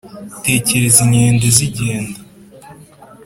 tekereza 0.45 0.99
inkende 1.05 1.45
zigenda 1.57 2.19